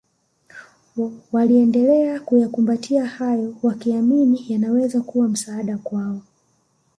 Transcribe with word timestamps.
waliendelea 1.31 2.19
kuyakumbatia 2.19 3.05
hayo 3.05 3.55
wakiamini 3.63 4.43
yanaweza 4.53 5.01
kuwa 5.01 5.27
msaada 5.29 5.77
kwao 5.77 6.21